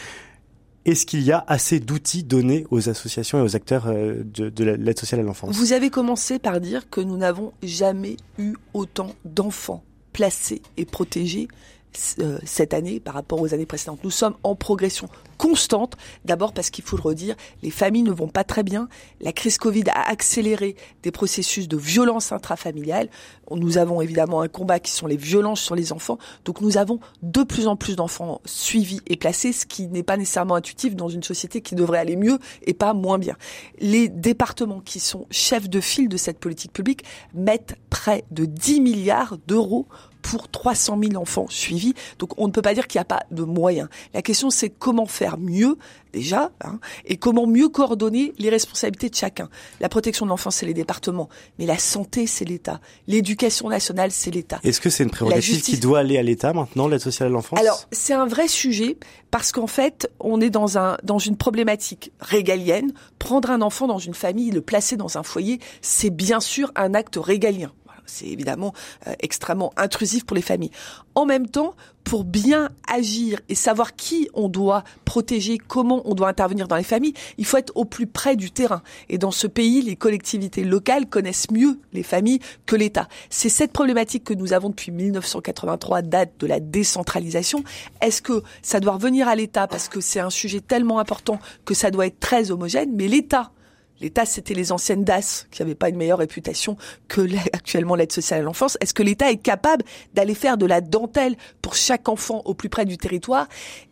Est-ce 0.85 1.07
qu'il 1.07 1.23
y 1.23 1.31
a 1.31 1.45
assez 1.47 1.79
d'outils 1.79 2.25
donnés 2.25 2.67
aux 2.71 2.89
associations 2.89 3.39
et 3.39 3.43
aux 3.43 3.55
acteurs 3.55 3.87
de, 3.87 4.49
de 4.49 4.65
l'aide 4.65 4.99
sociale 4.99 5.21
à 5.21 5.25
l'enfance? 5.25 5.55
Vous 5.55 5.73
avez 5.73 5.91
commencé 5.91 6.41
par 6.41 6.61
dire 6.61 6.91
que 6.91 7.01
nous 7.01 7.17
n'avons 7.17 7.53
jamais 7.63 8.17
eu 8.39 8.55
autant 8.75 9.15
d'enfants 9.25 9.85
placés 10.13 10.61
et 10.77 10.85
protégés 10.85 11.49
cette 11.93 12.75
année 12.75 13.00
par 13.00 13.15
rapport 13.15 13.41
aux 13.41 13.55
années 13.55 13.67
précédentes. 13.67 14.00
Nous 14.05 14.11
sommes 14.11 14.35
en 14.43 14.55
progression 14.55 15.09
constante, 15.43 15.97
d'abord 16.25 16.53
parce 16.53 16.71
qu'il 16.71 16.85
faut 16.85 16.97
le 16.97 17.03
redire, 17.03 17.35
les 17.62 17.71
familles 17.71 18.05
ne 18.05 18.12
vont 18.12 18.29
pas 18.29 18.44
très 18.44 18.62
bien. 18.62 18.89
La 19.21 19.33
crise 19.33 19.59
Covid 19.59 19.85
a 19.93 20.09
accéléré 20.09 20.77
des 21.03 21.11
processus 21.11 21.67
de 21.67 21.77
violence 21.77 22.31
intrafamiliale. 22.31 23.09
Nous 23.50 23.77
avons 23.77 24.00
évidemment 24.00 24.41
un 24.41 24.49
combat 24.49 24.79
qui 24.79 24.93
sont 24.93 25.09
les 25.09 25.17
violences 25.17 25.61
sur 25.61 25.75
les 25.75 25.93
enfants. 25.93 26.19
Donc 26.44 26.61
nous 26.61 26.77
avons 26.77 27.00
de 27.23 27.43
plus 27.43 27.67
en 27.67 27.75
plus 27.75 27.97
d'enfants 27.97 28.41
suivis 28.45 29.00
et 29.09 29.17
placés, 29.17 29.53
ce 29.53 29.67
qui 29.67 29.88
n'est 29.88 30.05
pas 30.05 30.17
nécessairement 30.17 30.55
intuitif 30.55 30.95
dans 30.95 31.09
une 31.09 31.25
société 31.25 31.61
qui 31.61 31.75
devrait 31.75 31.99
aller 31.99 32.17
mieux 32.17 32.38
et 32.65 32.73
pas 32.73 32.95
moins 32.95 33.19
bien. 33.19 33.37
Les 33.81 34.09
départements 34.09 34.81
qui 34.81 35.00
sont 35.00 35.27
chefs 35.31 35.69
de 35.69 35.81
file 35.81 36.09
de 36.09 36.17
cette 36.17 36.38
politique 36.38 36.73
publique 36.73 37.05
mettent 37.35 37.75
près 37.91 38.25
de 38.31 38.45
10 38.45 38.81
milliards 38.81 39.38
d'euros 39.49 39.88
pour 40.23 40.49
300 40.49 40.99
000 41.03 41.21
enfants 41.21 41.47
suivis. 41.49 41.95
Donc 42.19 42.31
on 42.39 42.47
ne 42.47 42.53
peut 42.53 42.63
pas 42.63 42.75
dire 42.75 42.87
qu'il 42.87 42.99
n'y 42.99 43.03
a 43.03 43.07
pas 43.07 43.25
de 43.31 43.43
moyens. 43.43 43.89
La 44.15 44.23
question 44.23 44.51
c'est 44.51 44.71
comment 44.71 45.07
faire 45.07 45.39
mieux 45.39 45.77
déjà 46.13 46.51
hein, 46.63 46.79
et 47.07 47.17
comment 47.17 47.47
mieux 47.47 47.69
coordonner 47.69 48.33
les 48.39 48.51
responsabilités 48.51 49.11
de 49.11 49.15
chacun. 49.15 49.49
La 49.81 49.89
protection 49.89 50.27
de 50.27 50.31
l'enfance 50.31 50.57
c'est 50.57 50.67
les 50.67 50.75
départements, 50.75 51.29
mais 51.59 51.67
la 51.67 51.79
santé 51.79 52.27
c'est 52.27 52.45
l'État. 52.45 52.81
L'éducation 53.07 53.69
nationale 53.69 54.11
c'est 54.12 54.31
l'État. 54.31 54.61
Est-ce 54.62 54.81
que 54.81 54.91
c'est 54.91 55.05
une 55.05 55.11
prérogative 55.11 55.55
justice... 55.55 55.75
qui 55.75 55.81
doit 55.81 55.99
aller 55.99 56.19
à 56.19 56.23
l'État 56.23 56.52
maintenant, 56.52 56.88
l'aide 56.88 57.00
sociale 57.00 57.29
à 57.29 57.33
l'enfance? 57.33 57.59
Alors 57.59 57.87
c'est 57.93 58.14
un 58.14 58.26
vrai 58.26 58.49
sujet 58.49 58.97
parce 59.31 59.52
qu'en 59.52 59.67
fait 59.67 60.11
on 60.21 60.41
est 60.41 60.50
dans 60.50 60.79
un 60.79 60.97
dans 61.02 61.19
une 61.19 61.37
problématique 61.37 62.12
régalienne. 62.21 62.93
Prendre 63.19 63.50
un 63.50 63.62
enfant 63.62 63.87
dans 63.87 63.99
une 63.99 64.14
famille, 64.14 64.50
le 64.50 64.61
placer 64.61 64.97
dans 64.97 65.19
un 65.19 65.23
foyer, 65.23 65.61
c'est 65.81 66.11
bien 66.11 66.41
sûr 66.41 66.73
un 66.76 66.95
acte 66.95 67.17
régalien 67.17 67.73
c'est 68.12 68.26
évidemment 68.26 68.73
euh, 69.07 69.14
extrêmement 69.21 69.73
intrusif 69.76 70.25
pour 70.25 70.37
les 70.37 70.42
familles. 70.42 70.71
En 71.14 71.26
même 71.26 71.49
temps, 71.49 71.75
pour 72.04 72.25
bien 72.25 72.71
agir 72.88 73.40
et 73.49 73.54
savoir 73.54 73.95
qui 73.95 74.28
on 74.35 74.49
doit 74.49 74.85
protéger, 75.04 75.59
comment 75.59 76.02
on 76.04 76.14
doit 76.14 76.28
intervenir 76.28 76.69
dans 76.69 76.76
les 76.76 76.83
familles, 76.83 77.14
il 77.38 77.45
faut 77.45 77.57
être 77.57 77.73
au 77.76 77.85
plus 77.85 78.07
près 78.07 78.37
du 78.37 78.50
terrain. 78.50 78.83
Et 79.09 79.19
dans 79.19 79.31
ce 79.31 79.47
pays, 79.47 79.83
les 79.83 79.97
collectivités 79.97 80.64
locales 80.64 81.07
connaissent 81.07 81.50
mieux 81.50 81.78
les 81.92 82.02
familles 82.02 82.40
que 82.66 82.76
l'État. 82.76 83.09
C'est 83.31 83.49
cette 83.49 83.73
problématique 83.73 84.25
que 84.25 84.35
nous 84.35 84.52
avons 84.52 84.71
depuis 84.71 84.90
1983, 84.90 86.02
date 86.02 86.33
de 86.38 86.47
la 86.47 86.61
décentralisation. 86.61 87.62
Est-ce 88.00 88.23
que 88.23 88.42
ça 88.62 88.81
doit 88.81 88.95
revenir 88.95 89.28
à 89.28 89.35
l'État 89.35 89.66
parce 89.66 89.88
que 89.88 90.00
c'est 90.00 90.21
un 90.21 90.31
sujet 90.31 90.61
tellement 90.61 90.99
important 90.99 91.38
que 91.64 91.75
ça 91.75 91.90
doit 91.90 92.07
être 92.07 92.21
très 92.21 92.50
homogène, 92.50 92.90
mais 92.95 93.09
l'État 93.09 93.52
L'État, 94.00 94.26
c'était 94.26 94.54
les 94.54 94.72
anciennes 94.72 95.04
DAS 95.04 95.46
qui 95.50 95.62
n'avaient 95.62 95.75
pas 95.75 95.88
une 95.88 95.96
meilleure 95.96 96.18
réputation 96.18 96.76
que 97.08 97.20
actuellement 97.52 97.94
l'aide 97.94 98.12
sociale 98.12 98.40
à 98.40 98.42
l'enfance. 98.42 98.76
Est-ce 98.80 98.94
que 98.94 99.02
l'État 99.02 99.30
est 99.30 99.37
capable 99.37 99.84
d'aller 100.14 100.34
faire 100.34 100.56
de 100.56 100.66
la 100.66 100.80
dentelle 100.80 101.37
pour 101.61 101.76
chaque 101.76 102.08
enfant 102.08 102.42
au 102.44 102.54
plus 102.54 102.68
près 102.68 102.84
du 102.84 102.99
territoire? 102.99 103.49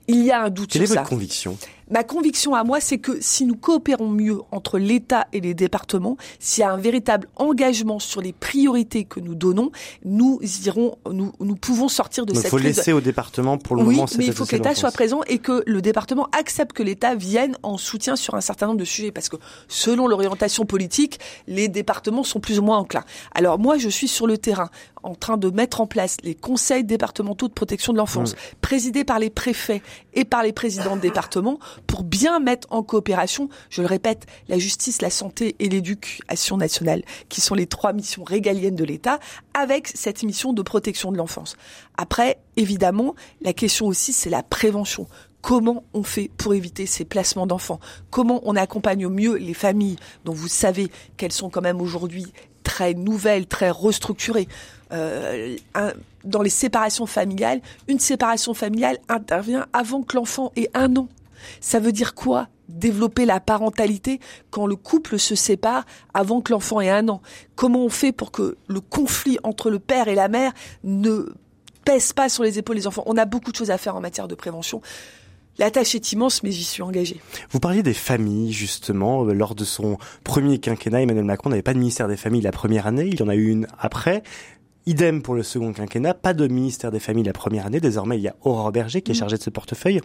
Il 0.09 0.25
y 0.25 0.30
a 0.33 0.42
un 0.42 0.50
doute 0.50 0.73
Quelle 0.73 0.87
sur 0.87 0.97
est 0.97 0.99
votre 0.99 1.09
conviction? 1.09 1.57
Ma 1.91 2.05
conviction 2.05 2.55
à 2.55 2.65
moi, 2.65 2.81
c'est 2.81 2.99
que 2.99 3.19
si 3.21 3.45
nous 3.45 3.57
coopérons 3.57 4.09
mieux 4.09 4.39
entre 4.53 4.79
l'État 4.79 5.27
et 5.33 5.41
les 5.41 5.55
départements, 5.55 6.17
s'il 6.39 6.63
y 6.63 6.65
a 6.65 6.73
un 6.73 6.77
véritable 6.77 7.29
engagement 7.37 7.99
sur 7.99 8.21
les 8.21 8.33
priorités 8.33 9.05
que 9.05 9.19
nous 9.21 9.35
donnons, 9.35 9.73
nous 10.05 10.39
irons, 10.65 10.97
nous, 11.11 11.33
nous 11.41 11.57
pouvons 11.57 11.89
sortir 11.89 12.27
de 12.27 12.33
Donc, 12.33 12.43
cette 12.43 12.51
faut 12.51 12.59
crise. 12.59 12.77
laisser 12.77 12.93
au 12.93 13.01
département 13.01 13.59
pour 13.59 13.77
le 13.77 13.83
oui, 13.83 13.97
moment. 13.97 14.07
mais 14.17 14.27
il 14.27 14.33
faut 14.33 14.47
que 14.47 14.57
l'État 14.57 14.75
soit 14.75 14.93
présent 14.93 15.21
et 15.27 15.39
que 15.39 15.63
le 15.67 15.83
département 15.83 16.29
accepte 16.33 16.73
que 16.73 16.83
l'État 16.83 17.15
vienne 17.15 17.57
en 17.63 17.77
soutien 17.77 18.17
sur 18.17 18.35
un 18.35 18.41
certain 18.41 18.67
nombre 18.67 18.79
de 18.79 18.85
sujets, 18.85 19.11
parce 19.11 19.29
que 19.29 19.37
selon 19.69 20.07
l'orientation 20.07 20.65
politique, 20.65 21.19
les 21.49 21.69
départements 21.69 22.23
sont 22.23 22.41
plus 22.41 22.59
ou 22.59 22.63
moins 22.63 22.79
enclins. 22.79 23.05
Alors 23.35 23.59
moi, 23.59 23.79
je 23.79 23.89
suis 23.89 24.09
sur 24.09 24.27
le 24.27 24.39
terrain 24.39 24.71
en 25.03 25.15
train 25.15 25.37
de 25.37 25.51
mettre 25.51 25.81
en 25.81 25.87
place 25.87 26.19
les 26.23 26.35
conseils 26.35 26.85
départementaux 26.85 27.49
de 27.49 27.53
protection 27.53 27.93
de 27.93 27.99
l'enfance, 27.99 28.37
présidés 28.61 29.05
par 29.05 29.19
les 29.19 29.31
préfets 29.31 29.83
et 30.15 30.25
par 30.25 30.43
les 30.43 30.53
présidents 30.53 30.97
de 30.97 31.01
département, 31.01 31.59
pour 31.87 32.03
bien 32.03 32.41
mettre 32.41 32.69
en 32.71 32.83
coopération, 32.83 33.49
je 33.69 33.83
le 33.83 33.87
répète, 33.87 34.27
la 34.49 34.59
justice, 34.59 35.03
la 35.03 35.11
santé 35.11 35.57
et 35.59 35.69
l'éducation 35.69 36.57
nationale, 36.57 37.03
qui 37.29 37.41
sont 37.41 37.55
les 37.55 37.67
trois 37.67 37.93
missions 37.93 38.25
régaliennes 38.25 38.77
de 38.77 38.85
l'État, 38.85 39.21
avec 39.55 39.89
cette 39.89 40.23
mission 40.23 40.53
de 40.53 40.63
protection 40.63 41.13
de 41.13 41.17
l'enfance. 41.17 41.57
Après, 41.97 42.39
évidemment, 42.57 43.15
la 43.43 43.53
question 43.53 43.87
aussi, 43.87 44.13
c'est 44.13 44.31
la 44.31 44.43
prévention. 44.43 45.07
Comment 45.43 45.85
on 45.95 46.03
fait 46.03 46.31
pour 46.37 46.55
éviter 46.55 46.87
ces 46.87 47.05
placements 47.05 47.47
d'enfants? 47.47 47.81
Comment 48.11 48.41
on 48.45 48.57
accompagne 48.57 49.07
au 49.07 49.11
mieux 49.11 49.37
les 49.37 49.55
familles 49.55 49.97
dont 50.25 50.35
vous 50.35 50.49
savez 50.49 50.91
qu'elles 51.17 51.33
sont 51.33 51.49
quand 51.49 51.63
même 51.63 51.81
aujourd'hui 51.81 52.27
très 52.63 52.95
nouvelles, 52.95 53.47
très 53.47 53.71
restructurées 53.71 54.49
euh, 54.93 55.57
Dans 56.25 56.43
les 56.43 56.51
séparations 56.51 57.07
familiales, 57.07 57.61
une 57.89 57.99
séparation 57.99 58.55
familiale 58.55 58.99
intervient 59.09 59.67
avant 59.73 60.03
que 60.03 60.17
l'enfant 60.17 60.53
ait 60.57 60.71
un 60.75 60.95
an. 60.97 61.09
Ça 61.61 61.79
veut 61.79 61.93
dire 61.93 62.15
quoi 62.15 62.49
Développer 62.69 63.27
la 63.27 63.41
parentalité 63.41 64.21
quand 64.51 64.67
le 64.67 64.77
couple 64.77 65.19
se 65.19 65.35
sépare 65.35 65.85
avant 66.15 66.41
que 66.41 66.53
l'enfant 66.53 66.81
ait 66.81 66.91
un 66.91 67.09
an? 67.09 67.21
Comment 67.57 67.85
on 67.85 67.89
fait 67.89 68.13
pour 68.13 68.31
que 68.31 68.57
le 68.69 68.81
conflit 68.81 69.39
entre 69.43 69.71
le 69.71 69.79
père 69.79 70.09
et 70.09 70.15
la 70.15 70.29
mère 70.29 70.53
ne 70.85 71.33
pèse 71.85 72.13
pas 72.13 72.29
sur 72.29 72.45
les 72.45 72.59
épaules 72.59 72.77
des 72.77 72.87
enfants? 72.87 73.03
On 73.07 73.17
a 73.17 73.25
beaucoup 73.25 73.51
de 73.51 73.57
choses 73.57 73.71
à 73.71 73.79
faire 73.79 73.97
en 73.97 74.01
matière 74.01 74.29
de 74.29 74.35
prévention. 74.35 74.81
La 75.59 75.71
tâche 75.71 75.95
est 75.95 76.13
immense, 76.13 76.43
mais 76.43 76.53
j'y 76.53 76.65
suis 76.65 76.83
engagée. 76.83 77.21
Vous 77.51 77.61
parliez 77.61 77.83
des 77.83 77.93
familles, 77.93 78.53
justement. 78.53 79.27
Euh, 79.27 79.35
Lors 79.35 79.55
de 79.55 79.65
son 79.65 79.99
premier 80.25 80.59
quinquennat, 80.59 81.03
Emmanuel 81.03 81.25
Macron 81.25 81.51
n'avait 81.51 81.61
pas 81.61 81.75
de 81.75 81.79
ministère 81.79 82.09
des 82.09 82.17
familles 82.17 82.41
la 82.41 82.53
première 82.53 82.87
année. 82.87 83.07
Il 83.07 83.19
y 83.19 83.23
en 83.23 83.29
a 83.29 83.35
eu 83.35 83.49
une 83.49 83.67
après. 83.79 84.23
Idem 84.87 85.23
pour 85.23 85.35
le 85.35 85.43
second 85.43 85.73
quinquennat, 85.73 86.15
pas 86.15 86.35
de 86.35 86.47
ministère 86.47 86.91
des 86.91 87.01
familles 87.01 87.25
la 87.25 87.33
première 87.33 87.67
année. 87.67 87.81
Désormais, 87.81 88.17
il 88.19 88.23
y 88.23 88.29
a 88.29 88.35
Aurore 88.43 88.73
Berger 88.73 89.03
qui 89.03 89.13
est 89.13 89.15
chargée 89.15 89.37
de 89.37 89.43
ce 89.43 89.51
portefeuille. 89.51 90.01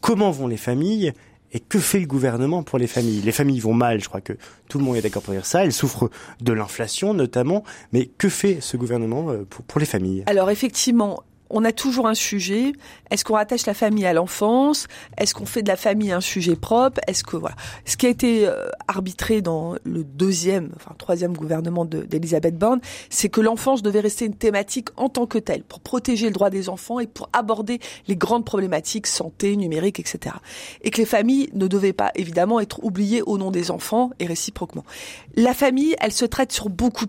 Comment 0.00 0.30
vont 0.30 0.46
les 0.46 0.56
familles 0.56 1.12
et 1.52 1.58
que 1.58 1.78
fait 1.78 1.98
le 1.98 2.06
gouvernement 2.06 2.62
pour 2.62 2.78
les 2.78 2.86
familles? 2.86 3.22
Les 3.22 3.32
familles 3.32 3.60
vont 3.60 3.74
mal, 3.74 4.00
je 4.00 4.08
crois 4.08 4.20
que 4.20 4.34
tout 4.68 4.78
le 4.78 4.84
monde 4.84 4.96
est 4.96 5.02
d'accord 5.02 5.22
pour 5.22 5.34
dire 5.34 5.46
ça. 5.46 5.64
Elles 5.64 5.72
souffrent 5.72 6.10
de 6.40 6.52
l'inflation 6.52 7.12
notamment. 7.14 7.64
Mais 7.92 8.06
que 8.06 8.28
fait 8.28 8.58
ce 8.60 8.76
gouvernement 8.76 9.30
euh, 9.30 9.46
pour, 9.48 9.64
pour 9.64 9.80
les 9.80 9.86
familles? 9.86 10.22
Alors 10.26 10.50
effectivement, 10.50 11.22
on 11.50 11.64
a 11.64 11.72
toujours 11.72 12.06
un 12.06 12.14
sujet. 12.14 12.72
Est-ce 13.10 13.24
qu'on 13.24 13.34
rattache 13.34 13.66
la 13.66 13.74
famille 13.74 14.06
à 14.06 14.12
l'enfance? 14.12 14.86
Est-ce 15.18 15.34
qu'on 15.34 15.46
fait 15.46 15.62
de 15.62 15.68
la 15.68 15.76
famille 15.76 16.12
un 16.12 16.20
sujet 16.20 16.56
propre? 16.56 17.00
Est-ce 17.06 17.24
que 17.24 17.36
voilà, 17.36 17.56
ce 17.84 17.96
qui 17.96 18.06
a 18.06 18.08
été 18.08 18.46
euh, 18.46 18.68
arbitré 18.88 19.42
dans 19.42 19.74
le 19.84 20.04
deuxième, 20.04 20.70
enfin 20.76 20.94
troisième 20.96 21.36
gouvernement 21.36 21.84
de- 21.84 22.02
d'Elisabeth 22.02 22.56
Borne, 22.56 22.80
c'est 23.10 23.28
que 23.28 23.40
l'enfance 23.40 23.82
devait 23.82 24.00
rester 24.00 24.24
une 24.26 24.34
thématique 24.36 24.88
en 24.96 25.08
tant 25.08 25.26
que 25.26 25.38
telle 25.38 25.62
pour 25.64 25.80
protéger 25.80 26.26
le 26.26 26.32
droit 26.32 26.50
des 26.50 26.68
enfants 26.68 27.00
et 27.00 27.06
pour 27.06 27.28
aborder 27.32 27.80
les 28.08 28.16
grandes 28.16 28.44
problématiques 28.44 29.06
santé, 29.06 29.56
numérique, 29.56 30.00
etc. 30.00 30.36
Et 30.82 30.90
que 30.90 30.98
les 30.98 31.04
familles 31.06 31.50
ne 31.54 31.66
devaient 31.66 31.92
pas 31.92 32.12
évidemment 32.14 32.60
être 32.60 32.82
oubliées 32.84 33.22
au 33.22 33.38
nom 33.38 33.50
des 33.50 33.70
enfants 33.70 34.10
et 34.18 34.26
réciproquement. 34.26 34.84
La 35.34 35.54
famille, 35.54 35.96
elle 36.00 36.12
se 36.12 36.24
traite 36.24 36.52
sur 36.52 36.68
beaucoup, 36.68 37.06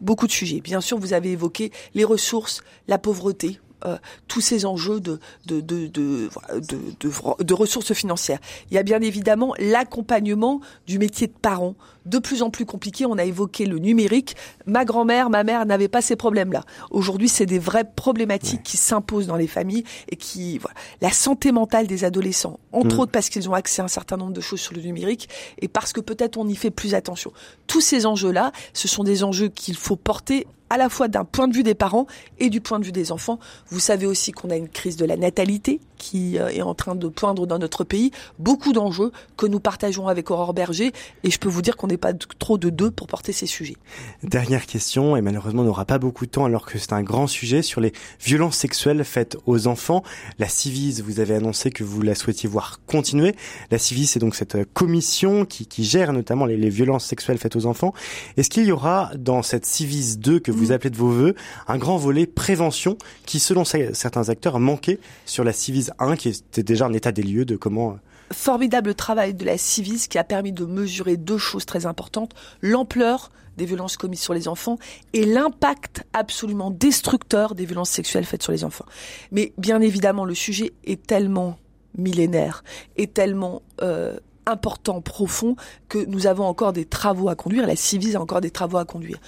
beaucoup 0.00 0.26
de 0.26 0.32
sujets. 0.32 0.60
Bien 0.60 0.80
sûr, 0.80 0.98
vous 0.98 1.12
avez 1.12 1.32
évoqué 1.32 1.70
les 1.94 2.04
ressources, 2.04 2.62
la 2.88 2.98
pauvreté, 2.98 3.60
euh, 3.86 3.96
tous 4.28 4.40
ces 4.40 4.66
enjeux 4.66 5.00
de 5.00 5.18
de, 5.46 5.60
de, 5.60 5.88
de, 5.88 7.54
ressources 7.54 7.92
financières. 7.92 8.38
Il 8.70 8.74
y 8.74 8.78
a 8.78 8.82
bien 8.82 9.00
évidemment 9.00 9.54
l'accompagnement 9.58 10.60
du 10.86 10.98
métier 10.98 11.26
de 11.26 11.32
parent, 11.32 11.74
de 12.06 12.18
plus 12.18 12.42
en 12.42 12.50
plus 12.50 12.66
compliqué. 12.66 13.06
On 13.06 13.18
a 13.18 13.24
évoqué 13.24 13.66
le 13.66 13.78
numérique. 13.78 14.36
Ma 14.66 14.84
grand-mère, 14.84 15.30
ma 15.30 15.44
mère 15.44 15.66
n'avaient 15.66 15.88
pas 15.88 16.02
ces 16.02 16.16
problèmes-là. 16.16 16.64
Aujourd'hui, 16.90 17.28
c'est 17.28 17.46
des 17.46 17.58
vraies 17.58 17.84
problématiques 17.84 18.62
qui 18.62 18.76
s'imposent 18.76 19.26
dans 19.26 19.36
les 19.36 19.46
familles 19.46 19.84
et 20.08 20.16
qui, 20.16 20.58
voilà. 20.58 20.74
La 21.00 21.10
santé 21.10 21.52
mentale 21.52 21.86
des 21.86 22.04
adolescents, 22.04 22.58
entre 22.72 22.96
Mm. 22.96 23.00
autres 23.00 23.12
parce 23.12 23.28
qu'ils 23.28 23.48
ont 23.48 23.54
accès 23.54 23.82
à 23.82 23.84
un 23.84 23.88
certain 23.88 24.16
nombre 24.16 24.32
de 24.32 24.40
choses 24.40 24.60
sur 24.60 24.74
le 24.74 24.82
numérique 24.82 25.28
et 25.60 25.68
parce 25.68 25.92
que 25.92 26.00
peut-être 26.00 26.36
on 26.36 26.48
y 26.48 26.56
fait 26.56 26.70
plus 26.70 26.94
attention. 26.94 27.32
Tous 27.66 27.80
ces 27.80 28.06
enjeux-là, 28.06 28.52
ce 28.72 28.88
sont 28.88 29.04
des 29.04 29.24
enjeux 29.24 29.48
qu'il 29.48 29.76
faut 29.76 29.96
porter 29.96 30.46
à 30.70 30.76
la 30.76 30.88
fois 30.88 31.08
d'un 31.08 31.24
point 31.24 31.48
de 31.48 31.54
vue 31.54 31.62
des 31.62 31.74
parents 31.74 32.06
et 32.38 32.50
du 32.50 32.60
point 32.60 32.78
de 32.78 32.84
vue 32.84 32.92
des 32.92 33.12
enfants. 33.12 33.38
Vous 33.68 33.80
savez 33.80 34.06
aussi 34.06 34.32
qu'on 34.32 34.50
a 34.50 34.56
une 34.56 34.68
crise 34.68 34.96
de 34.96 35.04
la 35.04 35.16
natalité 35.16 35.80
qui 35.98 36.38
euh, 36.38 36.48
est 36.48 36.62
en 36.62 36.74
train 36.74 36.94
de 36.94 37.08
poindre 37.08 37.46
dans 37.46 37.58
notre 37.58 37.84
pays. 37.84 38.10
Beaucoup 38.38 38.72
d'enjeux 38.72 39.10
que 39.36 39.46
nous 39.46 39.60
partageons 39.60 40.08
avec 40.08 40.30
Aurore 40.30 40.52
Berger 40.52 40.92
et 41.22 41.30
je 41.30 41.38
peux 41.38 41.48
vous 41.48 41.62
dire 41.62 41.76
qu'on 41.76 41.86
n'est 41.86 41.96
pas 41.96 42.12
trop 42.12 42.58
de 42.58 42.68
deux 42.68 42.90
pour 42.90 43.06
porter 43.06 43.32
ces 43.32 43.46
sujets. 43.46 43.76
Dernière 44.22 44.66
question, 44.66 45.16
et 45.16 45.22
malheureusement 45.22 45.62
on 45.62 45.66
n'aura 45.66 45.84
pas 45.84 45.98
beaucoup 45.98 46.26
de 46.26 46.30
temps 46.30 46.44
alors 46.44 46.66
que 46.66 46.78
c'est 46.78 46.92
un 46.92 47.02
grand 47.02 47.26
sujet 47.26 47.62
sur 47.62 47.80
les 47.80 47.92
violences 48.20 48.56
sexuelles 48.56 49.04
faites 49.04 49.38
aux 49.46 49.66
enfants. 49.66 50.02
La 50.38 50.48
Civis, 50.48 51.00
vous 51.00 51.20
avez 51.20 51.36
annoncé 51.36 51.70
que 51.70 51.84
vous 51.84 52.02
la 52.02 52.14
souhaitiez 52.14 52.48
voir 52.48 52.80
continuer. 52.86 53.34
La 53.70 53.78
Civis, 53.78 54.06
c'est 54.06 54.20
donc 54.20 54.34
cette 54.34 54.72
commission 54.72 55.44
qui, 55.44 55.66
gère 55.84 56.12
notamment 56.12 56.46
les, 56.46 56.56
les 56.56 56.68
violences 56.68 57.04
sexuelles 57.04 57.38
faites 57.38 57.56
aux 57.56 57.66
enfants. 57.66 57.94
Est-ce 58.36 58.50
qu'il 58.50 58.64
y 58.64 58.72
aura 58.72 59.10
dans 59.16 59.42
cette 59.42 59.66
Civis 59.66 60.18
2 60.18 60.38
que 60.40 60.52
vous 60.56 60.68
Mm. 60.68 60.72
appelez 60.72 60.90
de 60.90 60.96
vos 60.96 61.08
voeux 61.08 61.34
un 61.68 61.78
grand 61.78 61.96
volet 61.96 62.26
prévention 62.26 62.96
qui, 63.26 63.38
selon 63.40 63.64
ce- 63.64 63.92
certains 63.94 64.28
acteurs, 64.28 64.58
manquait 64.60 64.98
sur 65.26 65.44
la 65.44 65.52
Civis 65.52 65.88
1 65.98 66.16
qui 66.16 66.28
était 66.30 66.62
déjà 66.62 66.86
un 66.86 66.92
état 66.92 67.12
des 67.12 67.22
lieux 67.22 67.44
de 67.44 67.56
comment... 67.56 67.92
euh, 67.92 67.94
Formidable 68.32 68.94
travail 68.94 69.34
de 69.34 69.44
la 69.44 69.58
Civis 69.58 70.08
qui 70.08 70.18
a 70.18 70.24
permis 70.24 70.52
de 70.52 70.64
mesurer 70.64 71.16
deux 71.16 71.38
choses 71.38 71.66
très 71.66 71.86
importantes. 71.86 72.32
L'ampleur 72.62 73.30
des 73.56 73.66
violences 73.66 73.96
commises 73.96 74.20
sur 74.20 74.34
les 74.34 74.48
enfants 74.48 74.78
et 75.12 75.24
l'impact 75.26 76.02
absolument 76.12 76.70
destructeur 76.72 77.54
des 77.54 77.66
violences 77.66 77.90
sexuelles 77.90 78.24
faites 78.24 78.42
sur 78.42 78.50
les 78.50 78.64
enfants. 78.64 78.86
Mais 79.30 79.52
bien 79.58 79.80
évidemment, 79.80 80.24
le 80.24 80.34
sujet 80.34 80.72
est 80.84 81.06
tellement 81.06 81.56
millénaire, 81.96 82.64
est 82.96 83.12
tellement 83.14 83.62
euh, 83.82 84.16
important, 84.46 85.00
profond, 85.00 85.54
que 85.88 85.98
nous 86.04 86.26
avons 86.26 86.44
encore 86.44 86.72
des 86.72 86.84
travaux 86.84 87.28
à 87.28 87.36
conduire. 87.36 87.66
La 87.66 87.76
Civis 87.76 88.16
a 88.16 88.20
encore 88.20 88.40
des 88.40 88.50
travaux 88.50 88.78
à 88.78 88.84
conduire. 88.84 89.18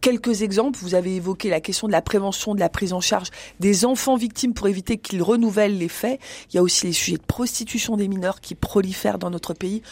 Quelques 0.00 0.42
exemples, 0.42 0.78
vous 0.80 0.94
avez 0.94 1.16
évoqué 1.16 1.48
la 1.48 1.60
question 1.60 1.86
de 1.86 1.92
la 1.92 2.02
prévention, 2.02 2.54
de 2.54 2.60
la 2.60 2.68
prise 2.68 2.92
en 2.92 3.00
charge 3.00 3.30
des 3.58 3.84
enfants 3.84 4.16
victimes 4.16 4.54
pour 4.54 4.68
éviter 4.68 4.98
qu'ils 4.98 5.22
renouvellent 5.22 5.78
les 5.78 5.88
faits. 5.88 6.20
Il 6.50 6.56
y 6.56 6.58
a 6.58 6.62
aussi 6.62 6.86
les 6.86 6.92
sujets 6.92 7.16
de 7.16 7.22
prostitution 7.22 7.96
des 7.96 8.06
mineurs 8.06 8.40
qui 8.40 8.54
prolifèrent 8.54 9.18
dans 9.18 9.30
notre 9.30 9.54
pays. 9.54 9.82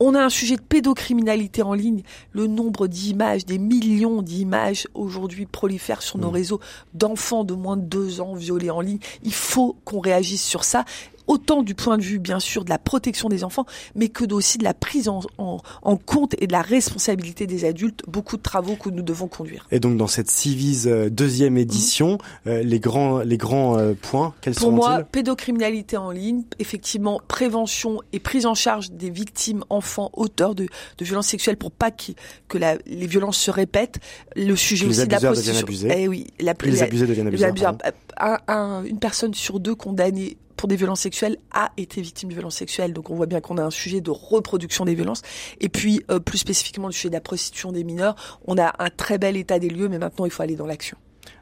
On 0.00 0.14
a 0.16 0.20
un 0.20 0.30
sujet 0.30 0.56
de 0.56 0.62
pédocriminalité 0.62 1.62
en 1.62 1.74
ligne. 1.74 2.02
Le 2.32 2.48
nombre 2.48 2.88
d'images, 2.88 3.46
des 3.46 3.58
millions 3.58 4.20
d'images 4.20 4.88
aujourd'hui 4.94 5.46
prolifèrent 5.46 6.02
sur 6.02 6.18
nos 6.18 6.30
Mmh. 6.30 6.34
réseaux 6.34 6.60
d'enfants 6.94 7.44
de 7.44 7.54
moins 7.54 7.76
de 7.76 7.82
deux 7.82 8.20
ans 8.20 8.34
violés 8.34 8.70
en 8.70 8.80
ligne. 8.80 8.98
Il 9.22 9.34
faut 9.34 9.76
qu'on 9.84 10.00
réagisse 10.00 10.42
sur 10.42 10.64
ça 10.64 10.84
autant 11.32 11.62
du 11.62 11.74
point 11.74 11.96
de 11.98 12.02
vue 12.02 12.18
bien 12.18 12.40
sûr 12.40 12.64
de 12.64 12.70
la 12.70 12.78
protection 12.78 13.28
des 13.28 13.44
enfants, 13.44 13.66
mais 13.94 14.08
que 14.08 14.24
aussi 14.32 14.56
de 14.58 14.64
la 14.64 14.74
prise 14.74 15.08
en, 15.08 15.20
en- 15.38 15.58
en 15.82 15.96
compte 15.96 16.34
et 16.38 16.46
de 16.46 16.52
la 16.52 16.62
responsabilité 16.62 17.46
des 17.46 17.64
adultes. 17.64 18.02
Beaucoup 18.08 18.36
de 18.36 18.42
travaux 18.42 18.76
que 18.76 18.88
nous 18.90 19.02
devons 19.02 19.28
conduire. 19.28 19.66
Et 19.70 19.80
donc 19.80 19.96
dans 19.96 20.06
cette 20.06 20.30
Civis 20.30 20.84
euh, 20.86 21.10
deuxième 21.10 21.56
édition, 21.58 22.18
euh, 22.46 22.62
les 22.62 22.80
grands, 22.80 23.18
les 23.20 23.36
grands 23.36 23.78
euh, 23.78 23.94
points, 24.00 24.34
quels 24.40 24.54
Pour 24.54 24.72
moi, 24.72 25.02
pédocriminalité 25.02 25.96
en 25.96 26.10
ligne, 26.10 26.42
effectivement, 26.58 27.20
prévention 27.28 28.00
et 28.12 28.20
prise 28.20 28.46
en 28.46 28.54
charge 28.54 28.90
des 28.92 29.10
victimes, 29.10 29.64
enfants, 29.70 30.10
auteurs 30.14 30.54
de, 30.54 30.64
de 30.98 31.04
violences 31.04 31.26
sexuelles 31.28 31.56
pour 31.56 31.70
pas 31.72 31.90
que 31.90 32.58
la- 32.58 32.76
les 32.86 33.06
violences 33.06 33.38
se 33.38 33.50
répètent. 33.50 33.98
Le 34.36 34.54
sujet 34.56 34.86
les 34.86 34.98
aussi 35.00 35.06
de 35.06 35.12
la 35.12 35.20
prostitution. 35.20 35.66
abusés. 35.66 35.88
Eh 35.96 36.08
oui, 36.08 36.26
la, 36.40 36.54
les 36.64 36.70
la- 36.72 36.84
abusés 36.84 37.06
deviennent 37.06 37.28
les 37.30 37.44
abuseurs. 37.44 37.76
Un- 38.18 38.38
un- 38.48 38.84
une 38.84 38.98
personne 38.98 39.34
sur 39.34 39.58
deux 39.60 39.74
condamnée 39.74 40.36
pour 40.62 40.68
des 40.68 40.76
violences 40.76 41.00
sexuelles 41.00 41.38
a 41.50 41.72
été 41.76 42.00
victime 42.00 42.28
de 42.28 42.34
violences 42.34 42.54
sexuelles. 42.54 42.92
Donc 42.92 43.10
on 43.10 43.16
voit 43.16 43.26
bien 43.26 43.40
qu'on 43.40 43.58
a 43.58 43.64
un 43.64 43.70
sujet 43.70 44.00
de 44.00 44.12
reproduction 44.12 44.84
des 44.84 44.94
violences. 44.94 45.22
Et 45.60 45.68
puis 45.68 46.04
euh, 46.08 46.20
plus 46.20 46.38
spécifiquement 46.38 46.86
le 46.86 46.92
sujet 46.92 47.08
de 47.08 47.14
la 47.14 47.20
prostitution 47.20 47.72
des 47.72 47.82
mineurs. 47.82 48.38
On 48.46 48.56
a 48.58 48.72
un 48.78 48.88
très 48.88 49.18
bel 49.18 49.36
état 49.36 49.58
des 49.58 49.68
lieux, 49.68 49.88
mais 49.88 49.98
maintenant 49.98 50.24
il 50.24 50.30
faut 50.30 50.44
aller 50.44 50.54
dans 50.54 50.66
l'action. 50.66 50.96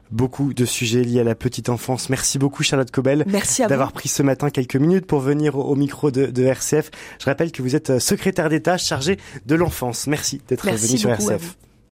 Beaucoup 0.09 0.55
de 0.55 0.65
sujets 0.65 1.03
liés 1.03 1.19
à 1.19 1.23
la 1.23 1.35
petite 1.35 1.69
enfance. 1.69 2.09
Merci 2.09 2.39
beaucoup 2.39 2.63
Charlotte 2.63 2.89
Cobel 2.89 3.27
d'avoir 3.69 3.91
pris 3.91 4.09
ce 4.09 4.23
matin 4.23 4.49
quelques 4.49 4.75
minutes 4.75 5.05
pour 5.05 5.19
venir 5.19 5.55
au 5.55 5.75
micro 5.75 6.09
de, 6.09 6.25
de 6.25 6.43
RCF. 6.43 6.89
Je 7.19 7.25
rappelle 7.25 7.51
que 7.51 7.61
vous 7.61 7.75
êtes 7.75 7.91
euh, 7.91 7.99
secrétaire 7.99 8.49
d'État 8.49 8.79
chargé 8.79 9.19
de 9.45 9.53
l'enfance. 9.53 10.07
Merci 10.07 10.41
d'être 10.47 10.65
venu 10.65 10.97
sur 10.97 11.11
RCF. 11.11 11.57